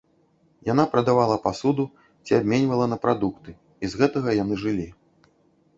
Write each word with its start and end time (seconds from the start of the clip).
Яна 0.71 0.85
прадавала 0.93 1.37
пасуду 1.43 1.85
ці 2.29 2.39
абменьвала 2.39 2.85
на 2.93 2.97
прадукты, 3.05 3.51
і 3.85 3.95
з 3.95 4.03
гэтага 4.03 4.29
яны 4.43 4.55
жылі. 4.65 4.87